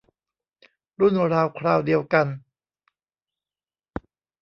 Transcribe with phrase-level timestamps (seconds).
[0.99, 2.27] รุ่นราวคราวเดียวกัน